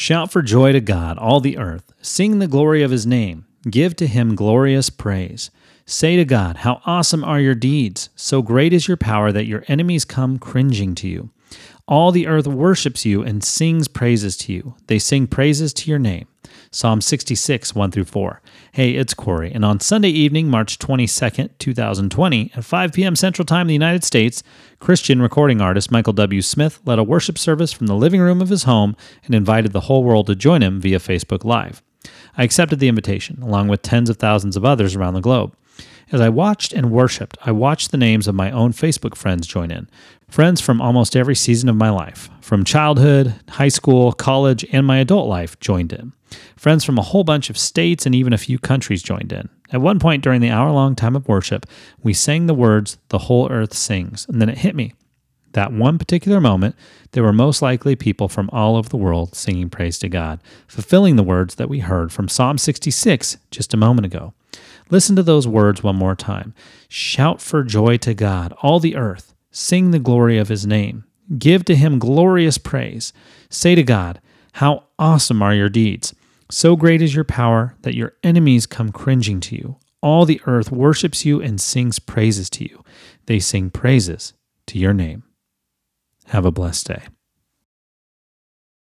[0.00, 1.92] Shout for joy to God, all the earth.
[2.00, 3.44] Sing the glory of his name.
[3.68, 5.50] Give to him glorious praise.
[5.84, 8.08] Say to God, How awesome are your deeds!
[8.16, 11.28] So great is your power that your enemies come cringing to you.
[11.86, 14.74] All the earth worships you and sings praises to you.
[14.86, 16.28] They sing praises to your name.
[16.72, 18.40] Psalm 66, 1 through 4.
[18.70, 23.16] Hey, it's Corey, and on Sunday evening, March 22nd, 2020, at 5 p.m.
[23.16, 24.44] Central Time in the United States,
[24.78, 26.40] Christian recording artist Michael W.
[26.40, 28.94] Smith led a worship service from the living room of his home
[29.24, 31.82] and invited the whole world to join him via Facebook Live.
[32.38, 35.56] I accepted the invitation, along with tens of thousands of others around the globe.
[36.12, 39.70] As I watched and worshiped, I watched the names of my own Facebook friends join
[39.70, 39.88] in.
[40.28, 44.98] Friends from almost every season of my life, from childhood, high school, college, and my
[44.98, 46.12] adult life, joined in.
[46.56, 49.48] Friends from a whole bunch of states and even a few countries joined in.
[49.72, 51.64] At one point during the hour long time of worship,
[52.02, 54.94] we sang the words, The whole earth sings, and then it hit me.
[55.52, 56.74] That one particular moment,
[57.12, 61.14] there were most likely people from all over the world singing praise to God, fulfilling
[61.14, 64.32] the words that we heard from Psalm 66 just a moment ago.
[64.90, 66.52] Listen to those words one more time.
[66.88, 69.34] Shout for joy to God, all the earth.
[69.50, 71.04] Sing the glory of his name.
[71.38, 73.12] Give to him glorious praise.
[73.48, 74.20] Say to God,
[74.54, 76.14] How awesome are your deeds!
[76.50, 79.76] So great is your power that your enemies come cringing to you.
[80.02, 82.82] All the earth worships you and sings praises to you.
[83.26, 84.32] They sing praises
[84.66, 85.22] to your name.
[86.26, 87.02] Have a blessed day.